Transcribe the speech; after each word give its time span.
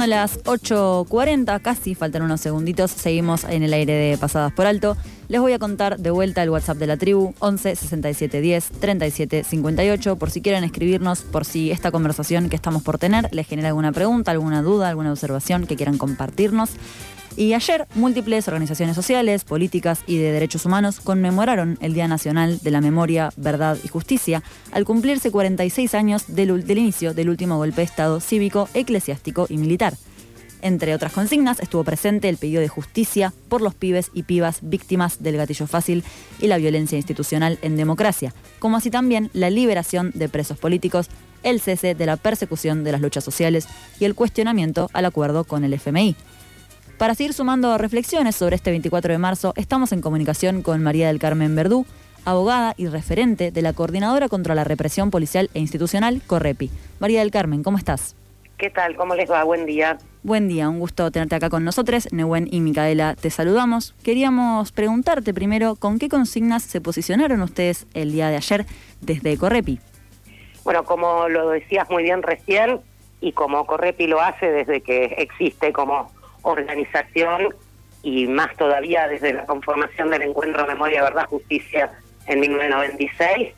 Siendo 0.00 0.16
las 0.16 0.42
8.40, 0.44 1.60
casi 1.60 1.94
faltan 1.94 2.22
unos 2.22 2.40
segunditos, 2.40 2.90
seguimos 2.90 3.44
en 3.44 3.62
el 3.62 3.74
aire 3.74 3.92
de 3.92 4.16
Pasadas 4.16 4.50
por 4.50 4.64
Alto. 4.64 4.96
Les 5.28 5.42
voy 5.42 5.52
a 5.52 5.58
contar 5.58 5.98
de 5.98 6.10
vuelta 6.10 6.42
el 6.42 6.48
WhatsApp 6.48 6.78
de 6.78 6.86
la 6.86 6.96
tribu, 6.96 7.34
11 7.38 7.76
67 7.76 8.40
10 8.40 8.70
37 8.80 9.44
58, 9.44 10.16
por 10.16 10.30
si 10.30 10.40
quieren 10.40 10.64
escribirnos, 10.64 11.20
por 11.20 11.44
si 11.44 11.70
esta 11.70 11.90
conversación 11.90 12.48
que 12.48 12.56
estamos 12.56 12.82
por 12.82 12.96
tener 12.96 13.28
les 13.34 13.46
genera 13.46 13.68
alguna 13.68 13.92
pregunta, 13.92 14.30
alguna 14.30 14.62
duda, 14.62 14.88
alguna 14.88 15.12
observación 15.12 15.66
que 15.66 15.76
quieran 15.76 15.98
compartirnos. 15.98 16.70
Y 17.36 17.54
ayer, 17.54 17.86
múltiples 17.94 18.48
organizaciones 18.48 18.96
sociales, 18.96 19.44
políticas 19.44 20.02
y 20.06 20.18
de 20.18 20.32
derechos 20.32 20.66
humanos 20.66 21.00
conmemoraron 21.00 21.78
el 21.80 21.94
Día 21.94 22.08
Nacional 22.08 22.58
de 22.60 22.70
la 22.70 22.80
Memoria, 22.80 23.32
Verdad 23.36 23.78
y 23.82 23.88
Justicia 23.88 24.42
al 24.72 24.84
cumplirse 24.84 25.30
46 25.30 25.94
años 25.94 26.24
del, 26.28 26.50
inicio 26.70 27.14
del 27.14 27.30
último 27.30 27.56
golpe 27.56 27.76
de 27.76 27.84
Estado 27.84 28.20
cívico, 28.20 28.68
eclesiástico 28.74 29.46
y 29.48 29.56
militar. 29.56 29.94
Entre 30.62 30.94
otras 30.94 31.12
consignas, 31.12 31.60
estuvo 31.60 31.84
presente 31.84 32.28
el 32.28 32.36
pedido 32.36 32.60
de 32.60 32.68
justicia 32.68 33.32
por 33.48 33.62
los 33.62 33.74
pibes 33.74 34.10
y 34.12 34.24
pibas 34.24 34.58
víctimas 34.60 35.22
del 35.22 35.38
gatillo 35.38 35.66
fácil 35.66 36.04
y 36.38 36.48
la 36.48 36.58
violencia 36.58 36.98
institucional 36.98 37.58
en 37.62 37.76
democracia, 37.76 38.34
como 38.58 38.76
así 38.76 38.90
también 38.90 39.30
la 39.32 39.48
liberación 39.48 40.10
de 40.14 40.28
presos 40.28 40.58
políticos, 40.58 41.08
el 41.42 41.60
cese 41.60 41.94
de 41.94 42.06
la 42.06 42.18
persecución 42.18 42.84
de 42.84 42.92
las 42.92 43.00
luchas 43.00 43.24
sociales 43.24 43.68
y 43.98 44.04
el 44.04 44.14
cuestionamiento 44.14 44.90
al 44.92 45.06
acuerdo 45.06 45.44
con 45.44 45.64
el 45.64 45.72
FMI. 45.72 46.14
Para 47.00 47.14
seguir 47.14 47.32
sumando 47.32 47.78
reflexiones 47.78 48.36
sobre 48.36 48.56
este 48.56 48.68
24 48.68 49.10
de 49.10 49.16
marzo, 49.16 49.54
estamos 49.56 49.90
en 49.92 50.02
comunicación 50.02 50.60
con 50.60 50.82
María 50.82 51.06
del 51.06 51.18
Carmen 51.18 51.56
Verdú, 51.56 51.86
abogada 52.26 52.74
y 52.76 52.88
referente 52.88 53.50
de 53.50 53.62
la 53.62 53.72
Coordinadora 53.72 54.28
contra 54.28 54.54
la 54.54 54.64
Represión 54.64 55.10
Policial 55.10 55.48
e 55.54 55.60
Institucional, 55.60 56.20
Correpi. 56.26 56.70
María 56.98 57.20
del 57.20 57.30
Carmen, 57.30 57.62
¿cómo 57.62 57.78
estás? 57.78 58.16
¿Qué 58.58 58.68
tal? 58.68 58.96
¿Cómo 58.96 59.14
les 59.14 59.30
va? 59.30 59.42
Buen 59.44 59.64
día. 59.64 59.96
Buen 60.22 60.46
día, 60.46 60.68
un 60.68 60.78
gusto 60.78 61.10
tenerte 61.10 61.36
acá 61.36 61.48
con 61.48 61.64
nosotros. 61.64 62.06
Nehuen 62.12 62.46
y 62.52 62.60
Micaela, 62.60 63.14
te 63.14 63.30
saludamos. 63.30 63.94
Queríamos 64.04 64.70
preguntarte 64.70 65.32
primero, 65.32 65.76
¿con 65.76 65.98
qué 65.98 66.10
consignas 66.10 66.64
se 66.64 66.82
posicionaron 66.82 67.40
ustedes 67.40 67.86
el 67.94 68.12
día 68.12 68.28
de 68.28 68.36
ayer 68.36 68.66
desde 69.00 69.38
Correpi? 69.38 69.80
Bueno, 70.64 70.84
como 70.84 71.30
lo 71.30 71.48
decías 71.48 71.88
muy 71.88 72.02
bien 72.02 72.22
recién, 72.22 72.80
y 73.22 73.32
como 73.32 73.64
Correpi 73.64 74.06
lo 74.06 74.20
hace 74.20 74.50
desde 74.50 74.82
que 74.82 75.04
existe 75.16 75.72
como 75.72 76.19
organización 76.42 77.54
y 78.02 78.26
más 78.26 78.56
todavía 78.56 79.08
desde 79.08 79.32
la 79.32 79.46
conformación 79.46 80.10
del 80.10 80.22
Encuentro 80.22 80.66
Memoria, 80.66 81.02
Verdad, 81.02 81.26
Justicia 81.26 81.92
en 82.26 82.40
1996, 82.40 83.54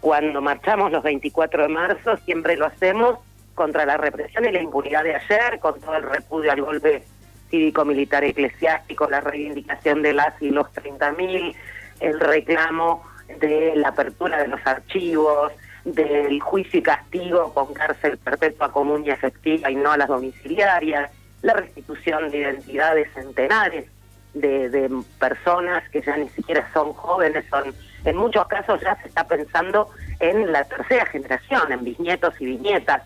cuando 0.00 0.40
marchamos 0.40 0.92
los 0.92 1.02
24 1.02 1.62
de 1.62 1.68
marzo, 1.68 2.16
siempre 2.24 2.56
lo 2.56 2.66
hacemos 2.66 3.18
contra 3.54 3.86
la 3.86 3.96
represión 3.96 4.44
y 4.44 4.52
la 4.52 4.60
impunidad 4.60 5.04
de 5.04 5.14
ayer, 5.14 5.58
con 5.60 5.80
todo 5.80 5.96
el 5.96 6.02
repudio 6.02 6.52
al 6.52 6.60
golpe 6.60 7.04
cívico-militar 7.50 8.24
eclesiástico, 8.24 9.08
la 9.08 9.20
reivindicación 9.20 10.02
de 10.02 10.12
las 10.12 10.40
y 10.42 10.50
los 10.50 10.66
30.000, 10.74 11.54
el 12.00 12.20
reclamo 12.20 13.04
de 13.38 13.74
la 13.76 13.88
apertura 13.88 14.42
de 14.42 14.48
los 14.48 14.60
archivos, 14.66 15.52
del 15.84 16.40
juicio 16.40 16.80
y 16.80 16.82
castigo 16.82 17.52
con 17.52 17.72
cárcel 17.74 18.18
perpetua 18.18 18.72
común 18.72 19.04
y 19.04 19.10
efectiva 19.10 19.70
y 19.70 19.76
no 19.76 19.92
a 19.92 19.96
las 19.96 20.08
domiciliarias, 20.08 21.10
la 21.44 21.52
restitución 21.52 22.30
de 22.30 22.38
identidades 22.38 23.12
centenares 23.12 23.86
de, 24.32 24.70
de, 24.70 24.90
personas 25.20 25.88
que 25.90 26.00
ya 26.00 26.16
ni 26.16 26.28
siquiera 26.30 26.68
son 26.72 26.94
jóvenes, 26.94 27.44
son 27.50 27.74
en 28.04 28.16
muchos 28.16 28.46
casos 28.48 28.80
ya 28.80 28.96
se 29.02 29.08
está 29.08 29.28
pensando 29.28 29.90
en 30.20 30.50
la 30.50 30.64
tercera 30.64 31.06
generación, 31.06 31.70
en 31.70 31.84
bisnietos 31.84 32.34
y 32.40 32.46
bisnietas, 32.46 33.02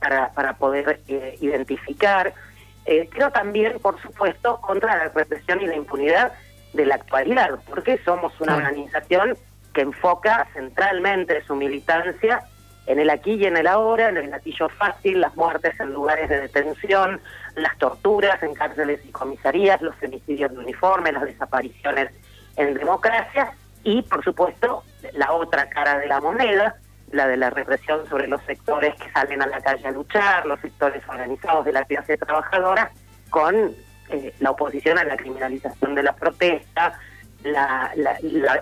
para, 0.00 0.32
para 0.32 0.54
poder 0.54 1.00
eh, 1.06 1.36
identificar. 1.40 2.32
Eh, 2.86 3.08
creo 3.12 3.30
también, 3.30 3.78
por 3.78 4.00
supuesto, 4.00 4.60
contra 4.62 4.96
la 4.96 5.08
represión 5.10 5.60
y 5.60 5.66
la 5.66 5.76
impunidad 5.76 6.32
de 6.72 6.86
la 6.86 6.96
actualidad, 6.96 7.60
porque 7.68 7.98
somos 8.04 8.32
una 8.40 8.56
organización 8.56 9.36
que 9.74 9.82
enfoca 9.82 10.48
centralmente 10.54 11.44
su 11.44 11.54
militancia 11.54 12.42
en 12.86 12.98
el 12.98 13.10
aquí 13.10 13.34
y 13.34 13.44
en 13.46 13.56
el 13.56 13.66
ahora, 13.66 14.08
en 14.08 14.16
el 14.16 14.30
gatillo 14.30 14.68
fácil, 14.68 15.20
las 15.20 15.36
muertes 15.36 15.78
en 15.78 15.92
lugares 15.92 16.28
de 16.28 16.40
detención, 16.40 17.20
las 17.54 17.76
torturas 17.78 18.42
en 18.42 18.54
cárceles 18.54 19.00
y 19.04 19.12
comisarías, 19.12 19.80
los 19.82 19.94
femicidios 19.96 20.50
de 20.52 20.58
uniforme, 20.58 21.12
las 21.12 21.24
desapariciones 21.24 22.10
en 22.56 22.74
democracia 22.74 23.52
y, 23.84 24.02
por 24.02 24.24
supuesto, 24.24 24.82
la 25.14 25.32
otra 25.32 25.68
cara 25.68 25.98
de 25.98 26.08
la 26.08 26.20
moneda, 26.20 26.76
la 27.12 27.28
de 27.28 27.36
la 27.36 27.50
represión 27.50 28.08
sobre 28.08 28.26
los 28.26 28.42
sectores 28.42 28.94
que 28.96 29.10
salen 29.12 29.42
a 29.42 29.46
la 29.46 29.60
calle 29.60 29.86
a 29.86 29.90
luchar, 29.92 30.46
los 30.46 30.60
sectores 30.60 31.02
organizados 31.08 31.64
de 31.64 31.72
la 31.72 31.84
clase 31.84 32.16
trabajadora, 32.16 32.90
con 33.30 33.74
eh, 34.08 34.34
la 34.40 34.50
oposición 34.50 34.98
a 34.98 35.04
la 35.04 35.16
criminalización 35.16 35.94
de 35.94 36.02
la 36.02 36.14
protesta, 36.14 36.98
la, 37.44 37.92
la, 37.96 38.18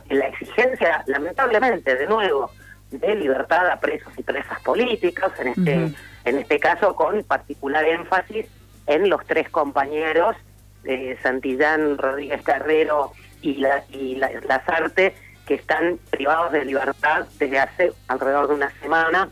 la 0.09 0.27
exigencia, 0.27 1.05
lamentablemente, 1.07 1.95
de 1.97 2.07
nuevo, 2.07 2.51
de 2.91 3.15
libertad 3.15 3.69
a 3.71 3.79
presos 3.79 4.13
y 4.17 4.23
presas 4.23 4.61
políticos, 4.63 5.33
en 5.39 5.49
este, 5.49 5.95
en 6.25 6.39
este 6.39 6.59
caso 6.59 6.95
con 6.95 7.23
particular 7.23 7.85
énfasis 7.85 8.47
en 8.87 9.09
los 9.09 9.25
tres 9.27 9.49
compañeros, 9.49 10.37
eh, 10.85 11.17
Santillán, 11.23 11.99
Rodríguez 11.99 12.43
Carrero 12.43 13.13
y, 13.43 13.55
la, 13.57 13.85
y 13.91 14.17
la, 14.17 14.31
Lazarte, 14.47 15.15
que 15.47 15.55
están 15.55 15.99
privados 16.11 16.53
de 16.53 16.65
libertad 16.65 17.27
desde 17.39 17.59
hace 17.59 17.93
alrededor 18.09 18.49
de 18.49 18.55
una 18.55 18.71
semana, 18.81 19.29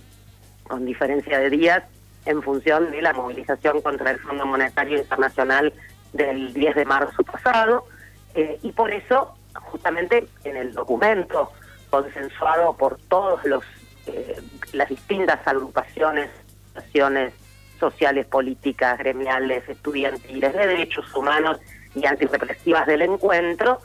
con 0.64 0.84
diferencia 0.84 1.38
de 1.38 1.50
días, 1.50 1.82
en 2.26 2.42
función 2.42 2.90
de 2.90 3.02
la 3.02 3.12
movilización 3.12 3.80
contra 3.80 4.10
el 4.10 4.18
Fondo 4.18 4.44
Monetario 4.44 4.98
Internacional 4.98 5.72
del 6.12 6.52
10 6.52 6.76
de 6.76 6.84
marzo 6.84 7.22
pasado, 7.24 7.86
eh, 8.34 8.58
y 8.62 8.72
por 8.72 8.92
eso, 8.92 9.34
justamente 9.54 10.28
en 10.44 10.56
el 10.56 10.72
documento 10.72 11.50
consensuado 11.90 12.76
por 12.76 12.98
todos 13.08 13.44
los 13.44 13.64
eh, 14.06 14.40
las 14.72 14.88
distintas 14.88 15.46
agrupaciones, 15.46 16.30
asociaciones 16.74 17.32
sociales, 17.78 18.26
políticas, 18.26 18.98
gremiales, 18.98 19.68
estudiantiles, 19.68 20.52
de 20.52 20.66
derechos 20.66 21.14
humanos 21.14 21.58
y 21.94 22.06
antirrepresivas 22.06 22.86
del 22.86 23.02
encuentro, 23.02 23.80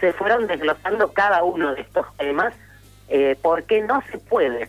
se 0.00 0.12
fueron 0.12 0.46
desglosando 0.46 1.12
cada 1.12 1.42
uno 1.42 1.74
de 1.74 1.82
estos 1.82 2.06
temas 2.16 2.54
eh, 3.08 3.36
porque 3.40 3.82
no 3.82 4.02
se 4.10 4.18
puede 4.18 4.68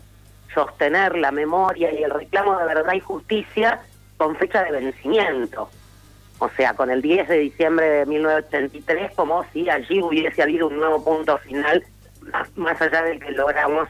sostener 0.54 1.16
la 1.16 1.32
memoria 1.32 1.92
y 1.92 2.02
el 2.02 2.10
reclamo 2.10 2.56
de 2.56 2.64
verdad 2.64 2.94
y 2.94 3.00
justicia 3.00 3.80
con 4.16 4.36
fecha 4.36 4.62
de 4.62 4.72
vencimiento. 4.72 5.68
O 6.38 6.48
sea, 6.50 6.74
con 6.74 6.90
el 6.90 7.02
10 7.02 7.28
de 7.28 7.38
diciembre 7.38 7.86
de 7.86 8.06
1983, 8.06 9.12
como 9.14 9.44
si 9.52 9.68
allí 9.68 10.00
hubiese 10.00 10.42
habido 10.42 10.68
un 10.68 10.76
nuevo 10.76 11.04
punto 11.04 11.36
final 11.38 11.84
más 12.56 12.80
allá 12.80 13.02
del 13.02 13.20
que 13.20 13.30
logramos 13.32 13.88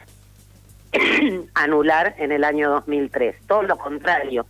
anular 1.53 2.15
en 2.17 2.31
el 2.31 2.43
año 2.43 2.69
2003. 2.71 3.35
Todo 3.47 3.63
lo 3.63 3.77
contrario, 3.77 4.45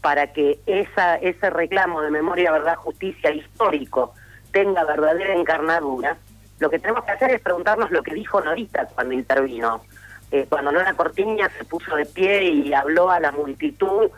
para 0.00 0.32
que 0.32 0.60
esa, 0.66 1.16
ese 1.16 1.50
reclamo 1.50 2.02
de 2.02 2.10
memoria, 2.10 2.52
verdad, 2.52 2.76
justicia 2.76 3.30
histórico 3.30 4.14
tenga 4.52 4.84
verdadera 4.84 5.34
encarnadura, 5.34 6.16
lo 6.58 6.70
que 6.70 6.78
tenemos 6.78 7.04
que 7.04 7.12
hacer 7.12 7.30
es 7.30 7.40
preguntarnos 7.40 7.90
lo 7.90 8.02
que 8.02 8.14
dijo 8.14 8.40
Norita 8.40 8.86
cuando 8.94 9.14
intervino. 9.14 9.82
Eh, 10.30 10.46
cuando 10.48 10.72
Nora 10.72 10.92
Cortiña 10.94 11.48
se 11.56 11.64
puso 11.64 11.94
de 11.96 12.04
pie 12.04 12.44
y 12.44 12.74
habló 12.74 13.10
a 13.10 13.20
la 13.20 13.32
multitud 13.32 14.10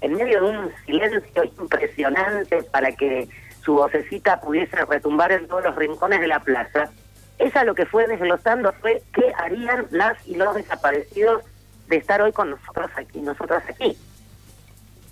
en 0.00 0.14
medio 0.14 0.42
de 0.42 0.50
un 0.50 0.70
silencio 0.84 1.44
impresionante 1.58 2.62
para 2.64 2.92
que 2.92 3.28
su 3.62 3.74
vocecita 3.74 4.40
pudiese 4.40 4.84
retumbar 4.84 5.32
en 5.32 5.48
todos 5.48 5.64
los 5.64 5.76
rincones 5.76 6.20
de 6.20 6.26
la 6.26 6.40
plaza 6.40 6.90
esa 7.44 7.64
lo 7.64 7.74
que 7.74 7.86
fue 7.86 8.06
desglosando 8.06 8.72
fue 8.80 9.02
qué 9.12 9.32
harían 9.36 9.86
las 9.90 10.16
y 10.26 10.34
los 10.36 10.54
desaparecidos 10.54 11.42
de 11.88 11.96
estar 11.96 12.22
hoy 12.22 12.32
con 12.32 12.50
nosotros 12.50 12.90
aquí, 12.96 13.20
nosotros 13.20 13.62
aquí. 13.68 13.96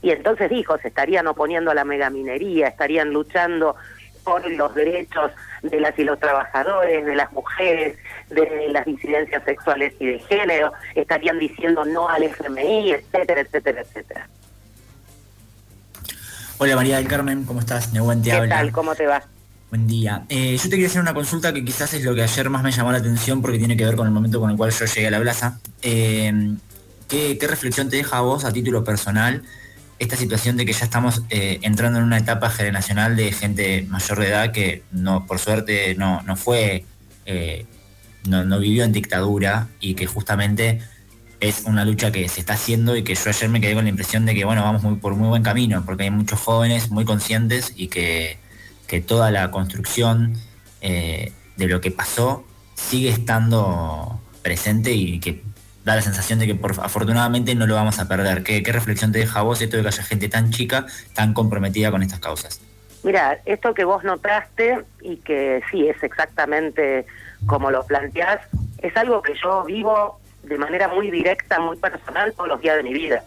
Y 0.00 0.10
entonces 0.10 0.50
dijo, 0.50 0.76
se 0.78 0.88
estarían 0.88 1.26
oponiendo 1.26 1.70
a 1.70 1.74
la 1.74 1.84
megaminería, 1.84 2.68
estarían 2.68 3.10
luchando 3.10 3.76
por 4.24 4.48
los 4.50 4.74
derechos 4.74 5.32
de 5.62 5.80
las 5.80 5.98
y 5.98 6.04
los 6.04 6.18
trabajadores, 6.18 7.04
de 7.04 7.14
las 7.14 7.30
mujeres, 7.32 7.98
de 8.28 8.68
las 8.70 8.84
disidencias 8.84 9.44
sexuales 9.44 9.94
y 9.98 10.06
de 10.06 10.18
género, 10.20 10.72
estarían 10.94 11.38
diciendo 11.38 11.84
no 11.84 12.08
al 12.08 12.22
FMI, 12.22 12.92
etcétera, 12.92 13.40
etcétera, 13.42 13.82
etcétera. 13.82 14.28
Hola 16.58 16.76
María 16.76 16.96
del 16.96 17.08
Carmen, 17.08 17.44
¿cómo 17.44 17.60
estás? 17.60 17.92
¿Qué 18.22 18.48
tal? 18.48 18.72
¿Cómo 18.72 18.94
te 18.94 19.06
va? 19.06 19.22
Buen 19.72 19.86
día. 19.86 20.26
Eh, 20.28 20.58
yo 20.58 20.64
te 20.64 20.68
quería 20.72 20.88
hacer 20.88 21.00
una 21.00 21.14
consulta 21.14 21.50
que 21.50 21.64
quizás 21.64 21.94
es 21.94 22.04
lo 22.04 22.14
que 22.14 22.22
ayer 22.22 22.50
más 22.50 22.62
me 22.62 22.70
llamó 22.70 22.92
la 22.92 22.98
atención 22.98 23.40
porque 23.40 23.56
tiene 23.56 23.74
que 23.74 23.86
ver 23.86 23.96
con 23.96 24.06
el 24.06 24.12
momento 24.12 24.38
con 24.38 24.50
el 24.50 24.56
cual 24.58 24.70
yo 24.70 24.84
llegué 24.84 25.06
a 25.06 25.10
la 25.10 25.18
plaza. 25.18 25.60
Eh, 25.80 26.56
¿qué, 27.08 27.38
reflexión 27.48 27.88
te 27.88 27.96
deja 27.96 28.18
a 28.18 28.20
vos 28.20 28.44
a 28.44 28.52
título 28.52 28.84
personal 28.84 29.42
esta 29.98 30.14
situación 30.14 30.58
de 30.58 30.66
que 30.66 30.74
ya 30.74 30.84
estamos 30.84 31.22
eh, 31.30 31.58
entrando 31.62 32.00
en 32.00 32.04
una 32.04 32.18
etapa 32.18 32.50
generacional 32.50 33.16
de 33.16 33.32
gente 33.32 33.86
mayor 33.88 34.20
de 34.20 34.28
edad 34.28 34.52
que 34.52 34.82
no, 34.90 35.24
por 35.24 35.38
suerte 35.38 35.94
no, 35.94 36.20
no 36.20 36.36
fue, 36.36 36.84
eh, 37.24 37.64
no, 38.28 38.58
vivió 38.58 38.84
en 38.84 38.92
dictadura 38.92 39.68
y 39.80 39.94
que 39.94 40.04
justamente 40.04 40.82
es 41.40 41.62
una 41.64 41.86
lucha 41.86 42.12
que 42.12 42.28
se 42.28 42.40
está 42.40 42.52
haciendo 42.52 42.94
y 42.94 43.04
que 43.04 43.14
yo 43.14 43.22
ayer 43.26 43.48
me 43.48 43.62
quedé 43.62 43.72
con 43.72 43.84
la 43.84 43.90
impresión 43.90 44.26
de 44.26 44.34
que 44.34 44.44
bueno, 44.44 44.64
vamos 44.64 44.98
por 44.98 45.14
muy 45.16 45.28
buen 45.28 45.42
camino, 45.42 45.82
porque 45.86 46.02
hay 46.02 46.10
muchos 46.10 46.40
jóvenes 46.40 46.90
muy 46.90 47.06
conscientes 47.06 47.72
y 47.74 47.88
que, 47.88 48.36
toda 49.00 49.30
la 49.30 49.50
construcción 49.50 50.34
eh, 50.80 51.32
de 51.56 51.66
lo 51.66 51.80
que 51.80 51.90
pasó 51.90 52.44
sigue 52.74 53.08
estando 53.08 54.20
presente 54.42 54.92
y 54.92 55.20
que 55.20 55.42
da 55.84 55.96
la 55.96 56.02
sensación 56.02 56.38
de 56.38 56.46
que 56.46 56.54
por, 56.54 56.72
afortunadamente 56.72 57.54
no 57.54 57.66
lo 57.66 57.74
vamos 57.74 57.98
a 57.98 58.08
perder. 58.08 58.42
¿Qué, 58.42 58.62
reflexión 58.72 59.12
te 59.12 59.18
deja 59.18 59.40
a 59.40 59.42
vos 59.42 59.60
esto 59.60 59.76
de 59.76 59.82
que 59.82 59.88
haya 59.88 60.02
gente 60.02 60.28
tan 60.28 60.50
chica, 60.50 60.86
tan 61.14 61.34
comprometida 61.34 61.90
con 61.90 62.02
estas 62.02 62.20
causas? 62.20 62.60
Mira, 63.02 63.40
esto 63.46 63.74
que 63.74 63.84
vos 63.84 64.04
notaste 64.04 64.84
y 65.00 65.16
que 65.16 65.60
sí 65.70 65.88
es 65.88 66.00
exactamente 66.02 67.06
como 67.46 67.70
lo 67.72 67.84
planteás, 67.84 68.40
es 68.78 68.96
algo 68.96 69.22
que 69.22 69.34
yo 69.42 69.64
vivo 69.64 70.20
de 70.44 70.56
manera 70.56 70.88
muy 70.88 71.10
directa, 71.10 71.58
muy 71.58 71.76
personal 71.76 72.32
todos 72.34 72.48
los 72.48 72.60
días 72.60 72.76
de 72.76 72.82
mi 72.84 72.92
vida. 72.92 73.24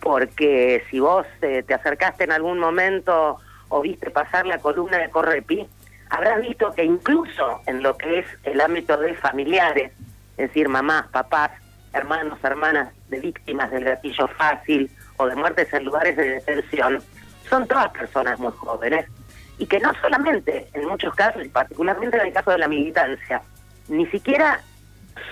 Porque 0.00 0.82
si 0.90 0.98
vos 0.98 1.26
eh, 1.42 1.62
te 1.64 1.74
acercaste 1.74 2.24
en 2.24 2.32
algún 2.32 2.58
momento 2.58 3.38
o 3.72 3.80
viste 3.80 4.10
pasar 4.10 4.46
la 4.46 4.58
columna 4.58 4.98
de 4.98 5.08
Correpi, 5.08 5.66
habrás 6.10 6.42
visto 6.42 6.72
que 6.72 6.84
incluso 6.84 7.62
en 7.66 7.82
lo 7.82 7.96
que 7.96 8.18
es 8.18 8.26
el 8.44 8.60
ámbito 8.60 8.98
de 8.98 9.14
familiares, 9.14 9.92
es 10.36 10.48
decir, 10.48 10.68
mamás, 10.68 11.08
papás, 11.08 11.50
hermanos, 11.94 12.38
hermanas 12.42 12.92
de 13.08 13.20
víctimas 13.20 13.70
del 13.70 13.84
gatillo 13.84 14.28
fácil 14.28 14.90
o 15.16 15.26
de 15.26 15.36
muertes 15.36 15.72
en 15.72 15.84
lugares 15.84 16.16
de 16.16 16.34
detención, 16.34 17.02
son 17.48 17.66
todas 17.66 17.88
personas 17.90 18.38
muy 18.38 18.52
jóvenes. 18.52 19.06
Y 19.56 19.66
que 19.66 19.80
no 19.80 19.92
solamente, 20.02 20.68
en 20.74 20.86
muchos 20.86 21.14
casos, 21.14 21.44
y 21.44 21.48
particularmente 21.48 22.18
en 22.18 22.26
el 22.26 22.32
caso 22.32 22.50
de 22.50 22.58
la 22.58 22.68
militancia, 22.68 23.40
ni 23.88 24.06
siquiera 24.06 24.60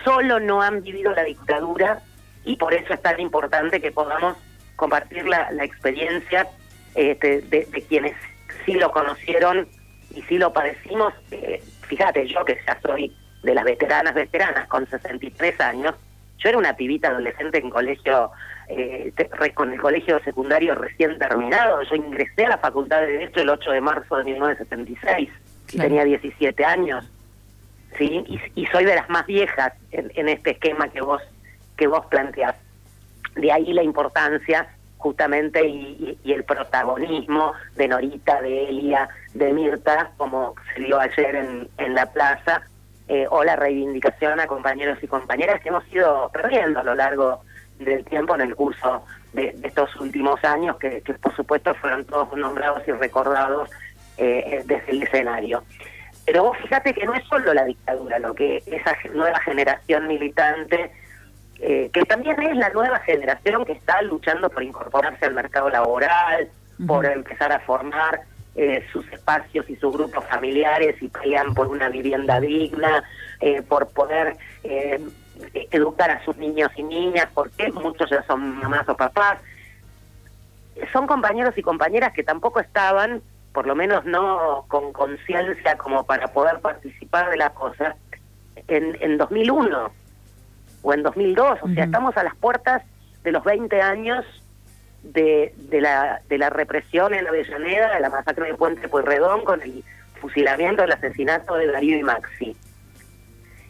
solo 0.02 0.40
no 0.40 0.62
han 0.62 0.82
vivido 0.82 1.12
la 1.12 1.24
dictadura 1.24 2.00
y 2.44 2.56
por 2.56 2.72
eso 2.72 2.94
es 2.94 3.02
tan 3.02 3.20
importante 3.20 3.80
que 3.82 3.92
podamos 3.92 4.36
compartir 4.76 5.26
la, 5.26 5.50
experiencia 5.62 6.46
este, 6.94 7.42
de, 7.42 7.84
quienes 7.86 8.14
sí 8.64 8.74
lo 8.74 8.90
conocieron 8.90 9.68
y 10.14 10.22
sí 10.22 10.38
lo 10.38 10.52
padecimos. 10.52 11.12
Eh, 11.30 11.62
fíjate, 11.82 12.26
yo 12.26 12.44
que 12.44 12.58
ya 12.66 12.78
soy 12.80 13.14
de 13.42 13.54
las 13.54 13.64
veteranas 13.64 14.14
veteranas 14.14 14.66
con 14.68 14.86
63 14.88 15.60
años, 15.60 15.94
yo 16.38 16.48
era 16.48 16.58
una 16.58 16.74
pibita 16.74 17.08
adolescente 17.08 17.58
en 17.58 17.70
colegio, 17.70 18.30
eh, 18.68 19.12
con 19.54 19.72
el 19.72 19.80
colegio 19.80 20.20
secundario 20.24 20.74
recién 20.74 21.18
terminado. 21.18 21.82
Yo 21.82 21.94
ingresé 21.96 22.46
a 22.46 22.50
la 22.50 22.58
Facultad 22.58 23.00
de 23.00 23.12
Derecho 23.12 23.40
el 23.40 23.50
8 23.50 23.70
de 23.72 23.80
marzo 23.80 24.16
de 24.16 24.24
1976 24.24 25.28
y 25.72 25.78
tenía 25.78 26.04
17 26.04 26.64
años. 26.64 27.04
¿sí? 27.98 28.24
Y, 28.54 28.66
soy 28.66 28.84
de 28.84 28.94
las 28.94 29.08
más 29.10 29.26
viejas 29.26 29.72
en, 29.90 30.28
este 30.28 30.52
esquema 30.52 30.88
que 30.88 31.02
vos, 31.02 31.22
que 31.76 31.86
vos 31.86 32.06
planteás. 32.06 32.56
De 33.34 33.52
ahí 33.52 33.72
la 33.72 33.82
importancia 33.82 34.68
justamente 35.00 35.66
y, 35.66 36.18
el 36.24 36.44
protagonismo 36.44 37.52
de 37.74 37.88
Norita, 37.88 38.40
de 38.40 38.68
Elia, 38.68 39.08
de 39.34 39.52
Mirta, 39.52 40.12
como 40.16 40.54
se 40.74 40.82
dio 40.82 41.00
ayer 41.00 41.34
en, 41.34 41.68
en 41.78 41.94
la 41.94 42.06
plaza, 42.06 42.62
eh, 43.12 43.26
o 43.28 43.42
la 43.42 43.56
reivindicación 43.56 44.38
a 44.38 44.46
compañeros 44.46 45.02
y 45.02 45.08
compañeras 45.08 45.60
que 45.60 45.70
hemos 45.70 45.82
ido 45.92 46.30
perdiendo 46.32 46.78
a 46.78 46.84
lo 46.84 46.94
largo 46.94 47.42
del 47.80 48.04
tiempo 48.04 48.36
en 48.36 48.42
el 48.42 48.54
curso 48.54 49.04
de, 49.32 49.56
estos 49.64 49.96
últimos 49.96 50.44
años, 50.44 50.76
que, 50.76 51.02
por 51.20 51.34
supuesto 51.34 51.74
fueron 51.74 52.04
todos 52.04 52.32
nombrados 52.36 52.86
y 52.86 52.92
recordados 52.92 53.68
eh, 54.16 54.62
desde 54.64 54.92
el 54.92 55.02
escenario. 55.02 55.64
Pero 56.24 56.44
vos 56.44 56.58
fíjate 56.58 56.94
que 56.94 57.04
no 57.04 57.14
es 57.14 57.24
solo 57.24 57.52
la 57.52 57.64
dictadura, 57.64 58.20
lo 58.20 58.32
que 58.32 58.62
esa 58.66 58.96
nueva 59.12 59.40
generación 59.40 60.06
militante, 60.06 60.92
eh, 61.62 61.90
que 61.92 62.04
también 62.04 62.40
es 62.42 62.56
la 62.56 62.70
nueva 62.70 63.00
generación 63.00 63.64
que 63.66 63.72
está 63.72 64.00
luchando 64.02 64.48
por 64.48 64.62
incorporarse 64.62 65.26
al 65.26 65.34
mercado 65.34 65.68
laboral, 65.68 66.48
por 66.86 67.04
empezar 67.04 67.52
a 67.52 67.60
formar 67.60 68.22
eh, 68.54 68.84
sus 68.92 69.06
espacios 69.12 69.68
y 69.68 69.76
sus 69.76 69.92
grupos 69.92 70.24
familiares 70.24 71.00
y 71.02 71.08
pelean 71.08 71.54
por 71.54 71.68
una 71.68 71.88
vivienda 71.88 72.40
digna, 72.40 73.04
eh, 73.40 73.62
por 73.62 73.88
poder 73.88 74.36
eh, 74.64 75.00
educar 75.70 76.10
a 76.10 76.24
sus 76.24 76.36
niños 76.38 76.70
y 76.76 76.82
niñas, 76.82 77.28
porque 77.34 77.70
muchos 77.70 78.08
ya 78.08 78.22
son 78.24 78.58
mamás 78.58 78.88
o 78.88 78.96
papás. 78.96 79.38
Son 80.92 81.06
compañeros 81.06 81.56
y 81.58 81.62
compañeras 81.62 82.14
que 82.14 82.22
tampoco 82.22 82.60
estaban, 82.60 83.22
por 83.52 83.66
lo 83.66 83.74
menos 83.74 84.04
no 84.06 84.64
con 84.68 84.92
conciencia 84.92 85.76
como 85.76 86.04
para 86.04 86.28
poder 86.28 86.60
participar 86.60 87.30
de 87.30 87.36
la 87.36 87.50
cosa, 87.50 87.96
en, 88.66 88.96
en 89.00 89.18
2001 89.18 89.99
o 90.82 90.92
en 90.94 91.02
2002. 91.02 91.58
O 91.62 91.68
sea, 91.68 91.84
estamos 91.84 92.16
a 92.16 92.24
las 92.24 92.34
puertas 92.36 92.82
de 93.22 93.32
los 93.32 93.44
20 93.44 93.80
años 93.80 94.24
de, 95.02 95.54
de, 95.56 95.80
la, 95.80 96.20
de 96.28 96.38
la 96.38 96.50
represión 96.50 97.14
en 97.14 97.26
Avellaneda, 97.26 97.94
de 97.94 98.00
la 98.00 98.10
masacre 98.10 98.46
de 98.46 98.54
Puente 98.54 98.88
Pueyrredón, 98.88 99.44
con 99.44 99.62
el 99.62 99.84
fusilamiento, 100.20 100.84
el 100.84 100.92
asesinato 100.92 101.54
de 101.54 101.66
Darío 101.66 101.98
y 101.98 102.02
Maxi. 102.02 102.56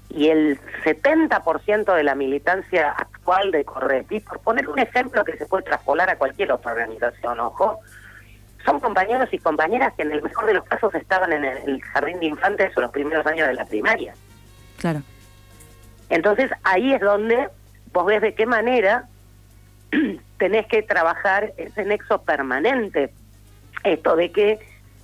Y 0.09 0.29
el 0.29 0.59
70% 0.85 1.95
de 1.95 2.03
la 2.03 2.17
militancia 2.17 2.91
actual 2.91 3.53
de 3.53 3.65
Correpi, 3.65 4.21
por 4.21 4.41
poner 4.41 4.69
un 4.69 4.79
ejemplo 4.81 5.25
que 5.25 5.37
se 5.37 5.47
puede 5.47 5.63
traspolar 5.63 6.11
a 6.11 6.17
cualquier 6.17 6.51
otra 6.51 6.73
organización, 6.73 7.39
ojo, 7.39 7.79
son 8.65 8.81
compañeros 8.81 9.29
y 9.33 9.39
compañeras 9.39 9.95
que 9.95 10.03
en 10.03 10.13
el 10.13 10.23
mejor 10.23 10.47
de 10.47 10.55
los 10.55 10.65
casos 10.65 10.93
estaban 10.95 11.33
en 11.33 11.45
el 11.45 11.81
jardín 11.81 12.19
de 12.19 12.27
infantes 12.27 12.77
o 12.77 12.81
los 12.81 12.91
primeros 12.91 13.25
años 13.27 13.47
de 13.49 13.55
la 13.55 13.65
primaria. 13.65 14.15
Claro. 14.79 15.03
Entonces 16.11 16.51
ahí 16.65 16.93
es 16.93 17.01
donde 17.01 17.49
vos 17.93 18.05
ves 18.05 18.21
de 18.21 18.35
qué 18.35 18.45
manera 18.45 19.09
tenés 20.39 20.67
que 20.67 20.83
trabajar 20.83 21.53
ese 21.57 21.85
nexo 21.85 22.23
permanente. 22.23 23.13
Esto 23.85 24.17
de 24.17 24.31
que, 24.31 24.59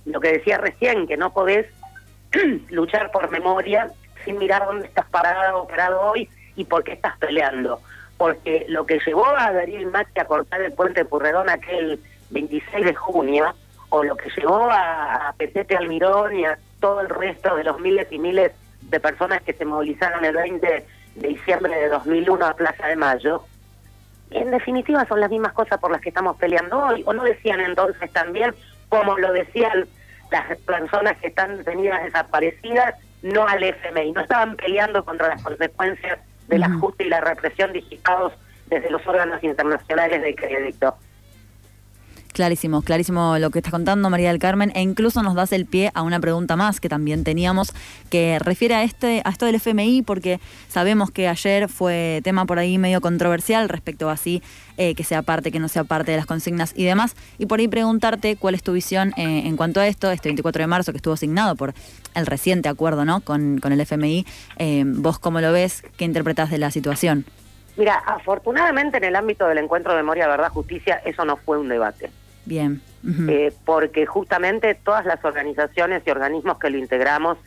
lo 0.05 0.19
que 0.19 0.33
decía 0.33 0.57
recién, 0.57 1.07
que 1.07 1.17
no 1.17 1.33
podés 1.33 1.65
luchar 2.69 3.11
por 3.11 3.31
memoria 3.31 3.91
sin 4.25 4.37
mirar 4.37 4.65
dónde 4.65 4.87
estás 4.87 5.05
parado 5.09 5.63
o 5.63 5.67
parado 5.67 6.01
hoy 6.01 6.29
y 6.55 6.65
por 6.65 6.83
qué 6.83 6.93
estás 6.93 7.17
peleando. 7.17 7.81
Porque 8.17 8.65
lo 8.67 8.85
que 8.85 8.99
llevó 9.05 9.27
a 9.27 9.51
Darío 9.53 9.79
y 9.79 9.85
Maxi 9.85 10.19
a 10.19 10.25
cortar 10.25 10.61
el 10.61 10.73
puente 10.73 11.01
de 11.01 11.05
Purredón 11.05 11.49
aquel 11.49 11.99
26 12.31 12.85
de 12.85 12.95
junio, 12.95 13.55
o 13.89 14.03
lo 14.03 14.17
que 14.17 14.29
llevó 14.35 14.69
a, 14.69 15.29
a 15.29 15.33
Petete 15.33 15.77
Almirón 15.77 16.37
y 16.37 16.45
a 16.45 16.57
todo 16.81 16.99
el 16.99 17.09
resto 17.09 17.55
de 17.55 17.63
los 17.63 17.79
miles 17.79 18.07
y 18.11 18.19
miles 18.19 18.51
de 18.81 18.99
personas 18.99 19.41
que 19.43 19.53
se 19.53 19.65
movilizaron 19.65 20.25
el 20.25 20.35
20 20.35 20.67
de 20.67 20.85
diciembre 21.17 21.75
de 21.75 21.89
2001 21.89 22.45
a 22.45 22.53
Plaza 22.55 22.87
de 22.87 22.95
Mayo, 22.95 23.43
en 24.31 24.51
definitiva 24.51 25.05
son 25.07 25.19
las 25.19 25.29
mismas 25.29 25.53
cosas 25.53 25.79
por 25.79 25.91
las 25.91 26.01
que 26.01 26.09
estamos 26.09 26.37
peleando 26.37 26.79
hoy, 26.79 27.03
o 27.05 27.13
no 27.13 27.23
decían 27.23 27.59
entonces 27.59 28.11
también, 28.11 28.53
como 28.89 29.17
lo 29.17 29.31
decían 29.31 29.87
las 30.31 30.57
personas 30.59 31.17
que 31.17 31.27
están 31.27 31.63
tenidas 31.63 32.03
desaparecidas, 32.03 32.95
no 33.21 33.47
al 33.47 33.63
FMI, 33.63 34.11
no 34.11 34.21
estaban 34.21 34.55
peleando 34.55 35.03
contra 35.03 35.29
las 35.29 35.41
consecuencias 35.41 36.19
del 36.47 36.63
ajuste 36.63 37.05
y 37.05 37.09
la 37.09 37.21
represión 37.21 37.73
digitados 37.73 38.33
desde 38.67 38.89
los 38.89 39.05
órganos 39.07 39.43
internacionales 39.43 40.21
de 40.21 40.35
crédito. 40.35 40.95
Clarísimo, 42.37 42.83
clarísimo 42.83 43.39
lo 43.39 43.49
que 43.49 43.57
estás 43.57 43.71
contando, 43.71 44.11
María 44.11 44.29
del 44.29 44.37
Carmen, 44.37 44.71
e 44.75 44.81
incluso 44.83 45.23
nos 45.23 45.33
das 45.33 45.51
el 45.53 45.65
pie 45.65 45.89
a 45.95 46.03
una 46.03 46.19
pregunta 46.19 46.55
más 46.55 46.79
que 46.79 46.87
también 46.87 47.23
teníamos, 47.23 47.73
que 48.11 48.37
refiere 48.37 48.75
a 48.75 48.83
este, 48.83 49.23
a 49.25 49.31
esto 49.31 49.47
del 49.47 49.55
FMI, 49.55 50.03
porque 50.03 50.39
sabemos 50.67 51.09
que 51.09 51.27
ayer 51.27 51.67
fue 51.67 52.21
tema 52.23 52.45
por 52.45 52.59
ahí 52.59 52.77
medio 52.77 53.01
controversial 53.01 53.69
respecto 53.69 54.07
a 54.07 54.11
así 54.11 54.43
eh, 54.77 54.93
que 54.93 55.03
sea 55.03 55.23
parte, 55.23 55.51
que 55.51 55.59
no 55.59 55.67
sea 55.67 55.83
parte 55.83 56.11
de 56.11 56.17
las 56.17 56.27
consignas 56.27 56.73
y 56.75 56.85
demás. 56.85 57.15
Y 57.39 57.47
por 57.47 57.57
ahí 57.57 57.67
preguntarte 57.67 58.35
cuál 58.35 58.53
es 58.53 58.61
tu 58.61 58.71
visión 58.71 59.13
eh, 59.17 59.47
en 59.47 59.57
cuanto 59.57 59.79
a 59.79 59.87
esto, 59.87 60.11
este 60.11 60.29
24 60.29 60.61
de 60.61 60.67
marzo 60.67 60.91
que 60.91 60.97
estuvo 60.97 61.15
asignado 61.15 61.55
por 61.55 61.73
el 62.13 62.27
reciente 62.27 62.69
acuerdo 62.69 63.03
¿no? 63.03 63.21
con, 63.21 63.57
con 63.57 63.71
el 63.71 63.81
FMI. 63.81 64.27
Eh, 64.57 64.83
¿Vos 64.85 65.17
cómo 65.17 65.41
lo 65.41 65.51
ves? 65.51 65.83
¿Qué 65.97 66.05
interpretás 66.05 66.51
de 66.51 66.59
la 66.59 66.69
situación? 66.69 67.25
Mira, 67.77 67.95
afortunadamente 67.95 68.97
en 68.97 69.05
el 69.05 69.15
ámbito 69.15 69.47
del 69.47 69.57
encuentro 69.57 69.93
de 69.93 69.97
memoria, 69.97 70.27
verdad, 70.27 70.49
justicia, 70.49 71.01
eso 71.03 71.25
no 71.25 71.37
fue 71.37 71.57
un 71.57 71.67
debate. 71.67 72.11
Bien. 72.47 72.81
Eh, 73.29 73.53
porque 73.65 74.05
justamente 74.05 74.73
todas 74.73 75.05
las 75.05 75.23
organizaciones 75.23 76.01
y 76.05 76.11
organismos 76.11 76.57
que 76.59 76.69
lo 76.69 76.77
integramos, 76.77 77.37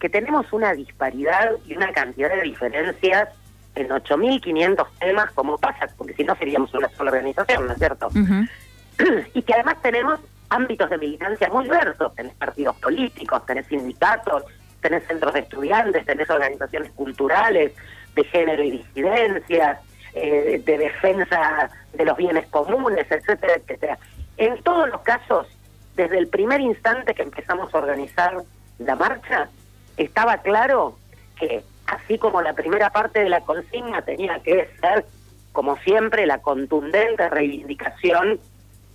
que 0.00 0.08
tenemos 0.08 0.50
una 0.52 0.72
disparidad 0.72 1.52
y 1.66 1.76
una 1.76 1.92
cantidad 1.92 2.30
de 2.34 2.42
diferencias 2.42 3.28
en 3.74 3.88
8.500 3.88 4.86
temas, 4.98 5.30
como 5.32 5.58
pasa, 5.58 5.88
porque 5.96 6.14
si 6.14 6.24
no 6.24 6.34
seríamos 6.36 6.72
una 6.72 6.88
sola 6.90 7.10
organización, 7.10 7.66
¿no 7.66 7.72
es 7.72 7.78
cierto? 7.78 8.08
y 9.34 9.42
que 9.42 9.54
además 9.54 9.76
tenemos 9.82 10.20
ámbitos 10.48 10.88
de 10.88 10.98
militancia 10.98 11.48
muy 11.50 11.64
diversos, 11.64 12.14
tenés 12.14 12.34
partidos 12.34 12.76
políticos, 12.76 13.44
tenés 13.44 13.66
sindicatos, 13.66 14.44
tenés 14.80 15.06
centros 15.06 15.34
de 15.34 15.40
estudiantes, 15.40 16.06
tenés 16.06 16.30
organizaciones 16.30 16.90
culturales, 16.92 17.72
de 18.14 18.24
género 18.24 18.62
y 18.62 18.70
disidencias, 18.70 19.80
eh, 20.14 20.62
de 20.64 20.78
defensa 20.78 21.68
de 21.92 22.04
los 22.06 22.16
bienes 22.16 22.46
comunes, 22.46 23.06
etcétera, 23.10 23.54
etcétera. 23.56 23.98
En 24.36 24.62
todos 24.62 24.88
los 24.88 25.00
casos, 25.02 25.46
desde 25.94 26.18
el 26.18 26.28
primer 26.28 26.60
instante 26.60 27.14
que 27.14 27.22
empezamos 27.22 27.74
a 27.74 27.78
organizar 27.78 28.34
la 28.78 28.96
marcha, 28.96 29.48
estaba 29.96 30.38
claro 30.38 30.98
que 31.38 31.64
así 31.86 32.18
como 32.18 32.42
la 32.42 32.52
primera 32.52 32.90
parte 32.90 33.20
de 33.20 33.28
la 33.28 33.40
consigna 33.40 34.02
tenía 34.02 34.40
que 34.40 34.68
ser, 34.80 35.06
como 35.52 35.76
siempre, 35.78 36.26
la 36.26 36.38
contundente 36.38 37.28
reivindicación 37.30 38.40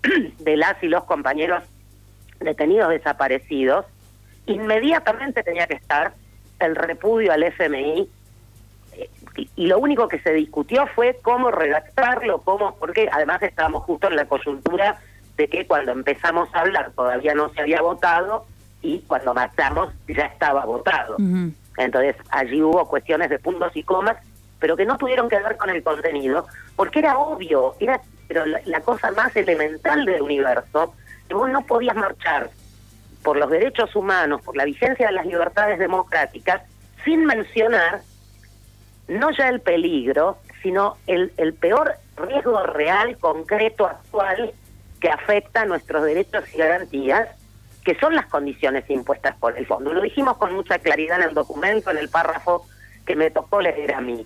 de 0.39 0.57
las 0.57 0.81
y 0.83 0.87
los 0.87 1.03
compañeros 1.05 1.63
detenidos 2.39 2.89
desaparecidos, 2.89 3.85
inmediatamente 4.45 5.43
tenía 5.43 5.67
que 5.67 5.75
estar 5.75 6.13
el 6.59 6.75
repudio 6.75 7.31
al 7.31 7.43
FMI 7.43 8.09
y 9.55 9.67
lo 9.67 9.79
único 9.79 10.07
que 10.07 10.19
se 10.19 10.33
discutió 10.33 10.85
fue 10.87 11.17
cómo 11.21 11.51
redactarlo, 11.51 12.41
cómo, 12.41 12.75
porque 12.75 13.09
además 13.11 13.41
estábamos 13.41 13.83
justo 13.83 14.07
en 14.07 14.15
la 14.15 14.25
coyuntura 14.25 14.99
de 15.41 15.47
que 15.47 15.65
cuando 15.65 15.91
empezamos 15.91 16.49
a 16.53 16.61
hablar 16.61 16.91
todavía 16.91 17.33
no 17.33 17.49
se 17.49 17.61
había 17.61 17.81
votado 17.81 18.45
y 18.81 18.99
cuando 19.01 19.33
marchamos 19.33 19.89
ya 20.07 20.25
estaba 20.25 20.65
votado. 20.65 21.17
Entonces 21.77 22.15
allí 22.29 22.61
hubo 22.61 22.87
cuestiones 22.87 23.29
de 23.29 23.39
puntos 23.39 23.75
y 23.75 23.83
comas, 23.83 24.17
pero 24.59 24.77
que 24.77 24.85
no 24.85 24.97
tuvieron 24.97 25.29
que 25.29 25.39
ver 25.39 25.57
con 25.57 25.71
el 25.71 25.83
contenido, 25.83 26.45
porque 26.75 26.99
era 26.99 27.17
obvio, 27.17 27.75
era 27.79 27.99
pero 28.27 28.45
la, 28.45 28.79
cosa 28.81 29.11
más 29.11 29.35
elemental 29.35 30.05
del 30.05 30.21
universo, 30.21 30.93
que 31.27 31.33
vos 31.33 31.49
no 31.49 31.65
podías 31.65 31.95
marchar 31.95 32.49
por 33.23 33.35
los 33.35 33.49
derechos 33.49 33.93
humanos, 33.95 34.41
por 34.41 34.55
la 34.55 34.63
vigencia 34.63 35.07
de 35.07 35.13
las 35.13 35.25
libertades 35.25 35.79
democráticas, 35.79 36.61
sin 37.03 37.25
mencionar 37.25 38.01
no 39.07 39.31
ya 39.31 39.49
el 39.49 39.59
peligro, 39.59 40.37
sino 40.61 40.95
el, 41.07 41.33
el 41.35 41.53
peor 41.53 41.95
riesgo 42.15 42.63
real, 42.63 43.17
concreto, 43.17 43.85
actual, 43.85 44.53
que 45.01 45.09
afecta 45.09 45.65
nuestros 45.65 46.03
derechos 46.03 46.45
y 46.53 46.57
garantías, 46.59 47.27
que 47.83 47.95
son 47.95 48.15
las 48.15 48.27
condiciones 48.27 48.87
impuestas 48.89 49.35
por 49.37 49.57
el 49.57 49.65
fondo. 49.65 49.91
Lo 49.91 50.01
dijimos 50.01 50.37
con 50.37 50.53
mucha 50.53 50.77
claridad 50.79 51.19
en 51.19 51.29
el 51.29 51.33
documento, 51.33 51.89
en 51.89 51.97
el 51.97 52.07
párrafo 52.07 52.65
que 53.05 53.15
me 53.15 53.31
tocó 53.31 53.59
leer 53.59 53.95
a 53.95 54.01
mí. 54.01 54.25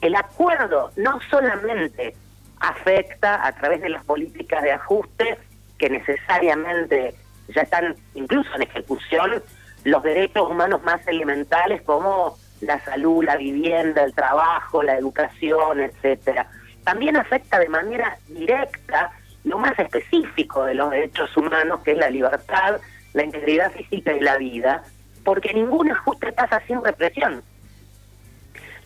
El 0.00 0.16
acuerdo 0.16 0.90
no 0.96 1.20
solamente 1.30 2.14
afecta 2.58 3.46
a 3.46 3.52
través 3.52 3.80
de 3.80 3.88
las 3.88 4.04
políticas 4.04 4.62
de 4.62 4.72
ajuste 4.72 5.38
que 5.78 5.88
necesariamente 5.88 7.14
ya 7.48 7.62
están 7.62 7.94
incluso 8.14 8.50
en 8.56 8.62
ejecución 8.62 9.42
los 9.84 10.02
derechos 10.02 10.50
humanos 10.50 10.82
más 10.82 11.06
elementales 11.06 11.82
como 11.82 12.36
la 12.60 12.82
salud, 12.84 13.24
la 13.24 13.36
vivienda, 13.36 14.02
el 14.02 14.14
trabajo, 14.14 14.82
la 14.82 14.96
educación, 14.96 15.80
etcétera. 15.80 16.48
También 16.82 17.16
afecta 17.16 17.60
de 17.60 17.68
manera 17.68 18.18
directa 18.26 19.12
lo 19.46 19.58
más 19.58 19.78
específico 19.78 20.64
de 20.64 20.74
los 20.74 20.90
derechos 20.90 21.34
humanos, 21.36 21.80
que 21.84 21.92
es 21.92 21.98
la 21.98 22.10
libertad, 22.10 22.80
la 23.14 23.24
integridad 23.24 23.70
física 23.72 24.12
y 24.12 24.20
la 24.20 24.36
vida, 24.36 24.82
porque 25.24 25.54
ningún 25.54 25.90
ajuste 25.90 26.32
pasa 26.32 26.60
sin 26.66 26.84
represión. 26.84 27.42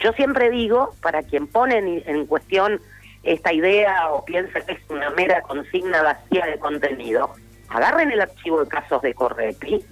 Yo 0.00 0.12
siempre 0.12 0.50
digo, 0.50 0.94
para 1.00 1.22
quien 1.22 1.46
pone 1.46 2.02
en 2.06 2.26
cuestión 2.26 2.78
esta 3.22 3.52
idea 3.52 4.10
o 4.10 4.24
piensa 4.24 4.60
que 4.60 4.72
es 4.72 4.80
una 4.90 5.10
mera 5.10 5.40
consigna 5.42 6.02
vacía 6.02 6.44
de 6.46 6.58
contenido, 6.58 7.32
agarren 7.70 8.10
el 8.10 8.20
archivo 8.20 8.62
de 8.62 8.68
casos 8.68 9.00
de 9.00 9.14
Correpi, 9.14 9.82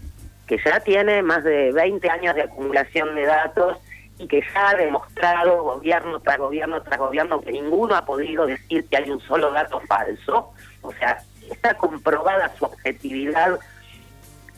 que 0.46 0.58
ya 0.62 0.80
tiene 0.80 1.22
más 1.22 1.44
de 1.44 1.72
20 1.72 2.10
años 2.10 2.34
de 2.34 2.42
acumulación 2.42 3.14
de 3.14 3.24
datos 3.24 3.78
y 4.18 4.26
que 4.26 4.42
ya 4.52 4.70
ha 4.70 4.74
demostrado 4.74 5.62
gobierno 5.62 6.20
tras 6.20 6.38
gobierno 6.38 6.82
tras 6.82 6.98
gobierno 6.98 7.40
que 7.40 7.52
ninguno 7.52 7.94
ha 7.94 8.04
podido 8.04 8.46
decir 8.46 8.86
que 8.88 8.96
hay 8.96 9.10
un 9.10 9.20
solo 9.20 9.52
dato 9.52 9.80
falso. 9.80 10.52
O 10.82 10.92
sea, 10.92 11.18
está 11.50 11.74
comprobada 11.74 12.52
su 12.56 12.64
objetividad 12.64 13.58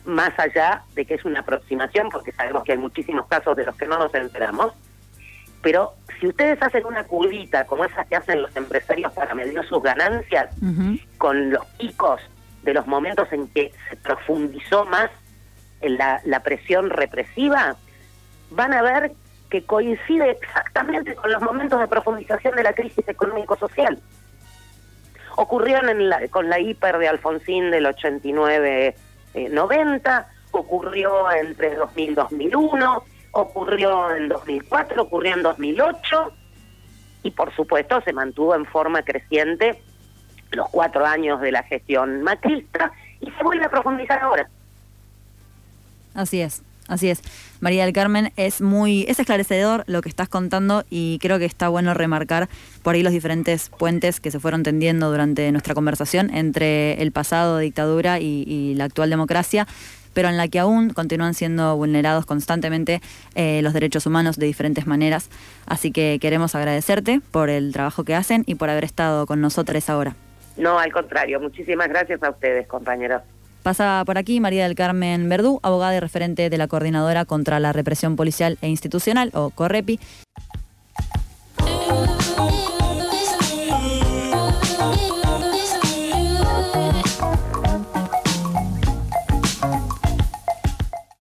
más 0.05 0.33
allá 0.39 0.83
de 0.95 1.05
que 1.05 1.15
es 1.15 1.25
una 1.25 1.41
aproximación, 1.41 2.09
porque 2.11 2.33
sabemos 2.33 2.65
que 2.65 2.73
hay 2.73 2.79
muchísimos 2.79 3.27
casos 3.27 3.57
de 3.57 3.65
los 3.65 3.77
que 3.77 3.87
no 3.87 3.99
nos 3.99 4.15
enteramos. 4.15 4.73
Pero 5.63 5.93
si 6.19 6.29
ustedes 6.29 6.61
hacen 6.63 6.87
una 6.87 7.05
curvita 7.05 7.67
como 7.67 7.85
esas 7.85 8.07
que 8.07 8.17
hacen 8.17 8.41
los 8.41 8.55
empresarios 8.57 9.13
para 9.13 9.35
medir 9.35 9.63
sus 9.69 9.83
ganancias, 9.83 10.55
con 11.19 11.51
los 11.51 11.67
picos 11.79 12.23
de 12.63 12.75
los 12.75 12.87
momentos 12.87 13.31
en 13.33 13.47
que 13.49 13.73
se 13.89 13.97
profundizó 13.97 14.87
más 14.87 15.11
la, 15.83 16.21
la 16.25 16.43
presión 16.43 16.89
represiva, 16.89 17.77
van 18.51 18.73
a 18.73 18.83
ver 18.83 19.13
que 19.51 19.65
coincide 19.65 20.31
exactamente 20.31 21.15
con 21.15 21.31
los 21.31 21.43
momentos 21.43 21.79
de 21.81 21.89
profundización 21.89 22.55
de 22.55 22.63
la 22.63 22.73
crisis 22.73 23.07
económico-social. 23.07 23.99
Ocurrió 25.37 25.79
en 25.79 26.09
la, 26.09 26.27
con 26.29 26.49
la 26.49 26.59
hiper 26.61 26.99
de 26.99 27.09
Alfonsín 27.09 27.71
del 27.71 27.87
89-90, 27.87 28.95
eh, 29.35 30.25
ocurrió 30.53 31.31
entre 31.33 31.75
2000 31.75 32.15
2001, 32.15 33.05
ocurrió 33.33 34.15
en 34.15 34.29
2004, 34.29 35.03
ocurrió 35.03 35.35
en 35.35 35.43
2008 35.43 36.33
y 37.23 37.31
por 37.33 37.55
supuesto 37.55 38.01
se 38.03 38.13
mantuvo 38.13 38.55
en 38.55 38.65
forma 38.67 39.03
creciente 39.03 39.83
los 40.53 40.69
cuatro 40.71 41.05
años 41.07 41.41
de 41.41 41.53
la 41.53 41.63
gestión 41.63 42.23
macrista 42.23 42.93
y 43.21 43.31
se 43.31 43.43
vuelve 43.43 43.67
a 43.67 43.71
profundizar 43.71 44.21
ahora. 44.21 44.49
Así 46.15 46.41
es. 46.41 46.63
Así 46.91 47.09
es. 47.09 47.23
María 47.61 47.85
del 47.85 47.95
Carmen, 47.95 48.33
es 48.37 48.61
muy, 48.61 49.05
es 49.09 49.21
esclarecedor 49.21 49.85
lo 49.87 50.03
que 50.03 50.09
estás 50.09 50.29
contando 50.29 50.85
y 50.91 51.19
creo 51.21 51.39
que 51.39 51.45
está 51.45 51.69
bueno 51.69 51.95
remarcar 51.95 52.49
por 52.83 52.97
ahí 52.97 53.03
los 53.05 53.13
diferentes 53.13 53.71
puentes 53.71 54.19
que 54.19 54.33
se 54.33 54.41
fueron 54.41 54.65
tendiendo 54.65 55.09
durante 55.09 55.51
nuestra 55.53 55.75
conversación 55.75 56.35
entre 56.35 57.01
el 57.01 57.13
pasado 57.13 57.59
dictadura 57.59 58.19
y, 58.19 58.75
la 58.75 58.85
actual 58.85 59.11
democracia 59.11 59.67
pero 60.13 60.29
en 60.29 60.37
la 60.37 60.49
que 60.49 60.59
aún 60.59 60.91
continúan 60.91 61.35
siendo 61.35 61.77
vulnerados 61.77 62.27
constantemente 62.27 63.01
eh, 63.37 63.61
los 63.63 63.73
derechos 63.73 64.07
humanos 64.07 64.37
de 64.37 64.47
diferentes 64.47 64.85
maneras. 64.87 65.31
Así 65.67 65.93
que 65.93 66.19
queremos 66.21 66.57
agradecerte 66.57 67.21
por 67.31 67.49
el 67.49 67.73
trabajo 67.73 68.03
que 68.03 68.17
hacen 68.17 68.43
y 68.47 68.57
por 68.57 68.71
haber 68.71 68.83
estado 68.83 69.27
con 69.27 69.41
nosotros 69.41 69.89
ahora. 69.89 70.17
No, 70.57 70.81
al 70.81 70.93
contrario, 70.93 71.39
muchísimas 71.39 71.89
gracias 71.89 72.21
a 72.25 72.31
ustedes, 72.31 72.67
compañeros. 72.67 73.23
Pasa 73.63 74.03
por 74.07 74.17
aquí 74.17 74.41
María 74.41 74.65
del 74.65 74.75
Carmen 74.75 75.29
Verdú, 75.29 75.61
abogada 75.63 75.95
y 75.95 76.01
referente 76.01 76.49
de 76.49 76.59
la 76.59 76.67
Coordinadora 76.67 77.27
contra 77.27 77.61
la 77.61 77.73
Represión 77.73 78.17
Policial 78.17 78.57
e 78.63 78.69
Institucional, 78.69 79.31
o 79.35 79.51
CORREPI. 79.51 80.01